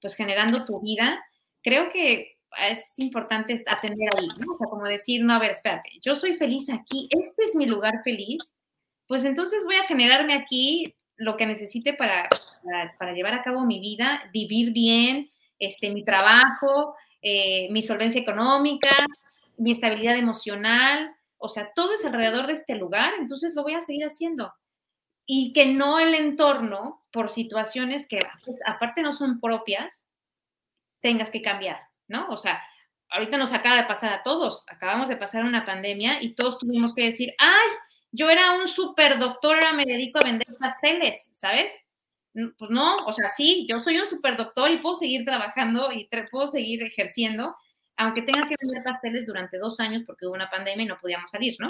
[0.00, 1.24] pues generando tu vida,
[1.62, 2.36] creo que
[2.68, 4.52] es importante atender ahí, ¿no?
[4.52, 7.66] O sea, como decir, no, a ver, espérate, yo soy feliz aquí, este es mi
[7.66, 8.54] lugar feliz,
[9.12, 12.30] pues entonces voy a generarme aquí lo que necesite para,
[12.98, 18.88] para, llevar a cabo mi vida, vivir bien, este, mi trabajo, eh, mi solvencia económica,
[19.58, 23.82] mi estabilidad emocional, o sea, todo es alrededor de este lugar, entonces lo voy a
[23.82, 24.54] seguir haciendo.
[25.26, 30.08] Y que no el entorno, por situaciones que pues, aparte no son propias,
[31.02, 32.30] tengas que cambiar, ¿no?
[32.30, 32.62] O sea,
[33.10, 36.94] ahorita nos acaba de pasar a todos, acabamos de pasar una pandemia y todos tuvimos
[36.94, 37.68] que decir, ay,
[38.12, 41.74] yo era un super doctor, ahora me dedico a vender pasteles, ¿sabes?
[42.34, 46.08] Pues no, o sea, sí, yo soy un super doctor y puedo seguir trabajando y
[46.30, 47.56] puedo seguir ejerciendo,
[47.96, 51.30] aunque tenga que vender pasteles durante dos años porque hubo una pandemia y no podíamos
[51.30, 51.68] salir, ¿no?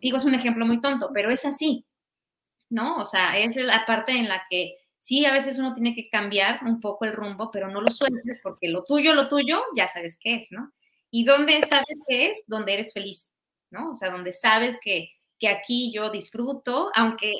[0.00, 1.84] Digo, es un ejemplo muy tonto, pero es así,
[2.70, 2.96] ¿no?
[2.98, 6.60] O sea, es la parte en la que sí, a veces uno tiene que cambiar
[6.64, 10.18] un poco el rumbo, pero no lo sueltes porque lo tuyo, lo tuyo, ya sabes
[10.20, 10.72] qué es, ¿no?
[11.10, 12.42] ¿Y dónde sabes qué es?
[12.46, 13.30] Donde eres feliz,
[13.70, 13.92] ¿no?
[13.92, 17.32] O sea, donde sabes que, que aquí yo disfruto, aunque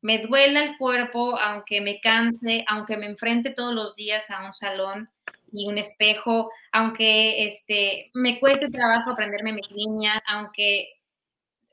[0.00, 4.52] me duela el cuerpo, aunque me canse, aunque me enfrente todos los días a un
[4.52, 5.10] salón
[5.52, 10.88] y un espejo, aunque este, me cueste trabajo aprenderme mis líneas, aunque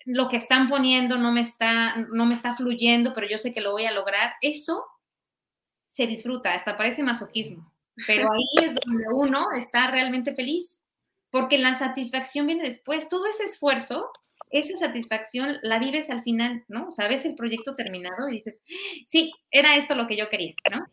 [0.06, 3.62] lo que están poniendo no me está, no me está fluyendo, pero yo sé que
[3.62, 4.86] lo voy a lograr, eso
[5.90, 7.72] se disfruta, hasta parece masoquismo,
[8.06, 10.82] pero ahí es donde uno está realmente feliz,
[11.32, 14.12] porque la satisfacción viene después, todo ese esfuerzo,
[14.52, 16.90] esa satisfacción la vives al final, ¿no?
[16.90, 18.62] O sea, ves el proyecto terminado y dices,
[19.06, 20.86] sí, era esto lo que yo quería, ¿no?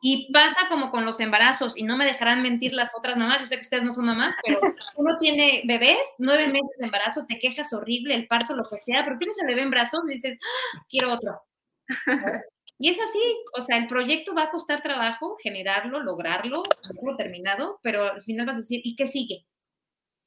[0.00, 3.46] Y pasa como con los embarazos, y no me dejarán mentir las otras mamás, yo
[3.46, 4.60] sé que ustedes no son mamás, pero
[4.96, 9.02] uno tiene bebés, nueve meses de embarazo, te quejas horrible, el parto, lo que sea,
[9.04, 11.40] pero tienes al bebé en brazos y dices, ¡Ah, quiero otro.
[12.78, 13.20] Y es así,
[13.56, 18.46] o sea, el proyecto va a costar trabajo generarlo, lograrlo, hacerlo terminado, pero al final
[18.46, 19.46] vas a decir, ¿y qué sigue?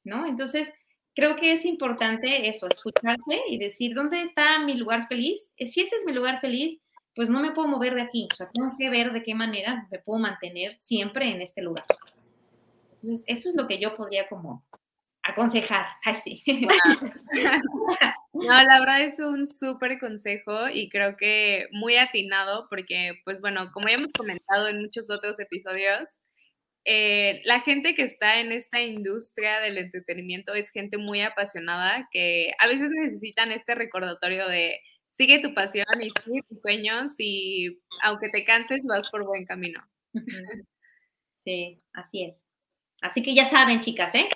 [0.02, 0.26] ¿No?
[0.26, 0.72] Entonces,
[1.18, 5.50] creo que es importante eso, escucharse y decir, ¿dónde está mi lugar feliz?
[5.56, 6.78] Eh, si ese es mi lugar feliz,
[7.16, 9.88] pues no me puedo mover de aquí, o sea, tengo que ver de qué manera
[9.90, 11.84] me puedo mantener siempre en este lugar.
[12.92, 14.64] Entonces, eso es lo que yo podría como
[15.24, 15.86] aconsejar.
[16.04, 16.44] así.
[18.32, 23.72] No, la verdad es un súper consejo y creo que muy atinado porque, pues bueno,
[23.72, 26.20] como ya hemos comentado en muchos otros episodios,
[26.90, 32.52] eh, la gente que está en esta industria del entretenimiento es gente muy apasionada que
[32.58, 34.80] a veces necesitan este recordatorio de
[35.12, 39.82] sigue tu pasión y sigue tus sueños y aunque te canses vas por buen camino.
[41.34, 42.42] Sí, así es.
[43.02, 44.28] Así que ya saben, chicas, ¿eh?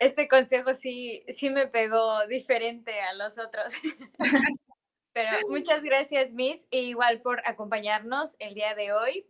[0.00, 3.72] Este consejo sí, sí me pegó diferente a los otros.
[5.12, 9.26] Pero muchas gracias, Miss, e igual por acompañarnos el día de hoy.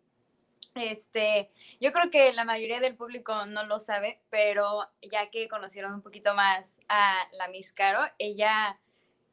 [0.74, 1.50] Este,
[1.80, 6.02] yo creo que la mayoría del público no lo sabe, pero ya que conocieron un
[6.02, 8.78] poquito más a la Miss Caro, ella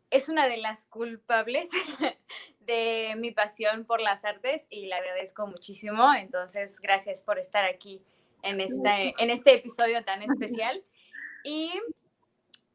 [0.09, 1.69] es una de las culpables
[2.61, 6.13] de mi pasión por las artes y la agradezco muchísimo.
[6.13, 8.01] Entonces, gracias por estar aquí
[8.41, 10.83] en este, en este episodio tan especial.
[11.43, 11.71] Y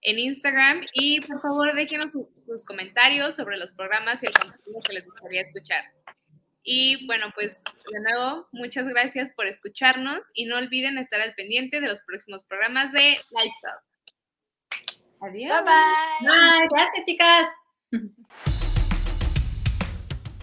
[0.01, 4.95] en Instagram y por favor déjenos sus comentarios sobre los programas y el contenido que
[4.95, 5.85] les gustaría escuchar.
[6.67, 7.63] Y bueno, pues
[7.93, 12.45] de nuevo, muchas gracias por escucharnos y no olviden estar al pendiente de los próximos
[12.45, 14.01] programas de Up.
[15.21, 15.63] Adiós.
[15.63, 16.69] Bye bye.
[16.71, 17.49] Gracias, chicas.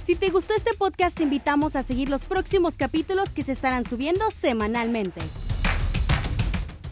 [0.03, 3.83] Si te gustó este podcast, te invitamos a seguir los próximos capítulos que se estarán
[3.83, 5.21] subiendo semanalmente.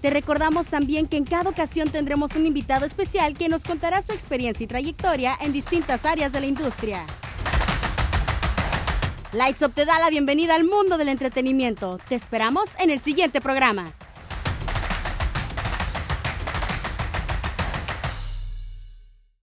[0.02, 4.14] Te recordamos también que en cada ocasión tendremos un invitado especial que nos contará su
[4.14, 7.06] experiencia y trayectoria en distintas áreas de la industria.
[9.32, 12.00] Lights Up te da la bienvenida al mundo del entretenimiento.
[12.10, 13.94] Te esperamos en el siguiente programa.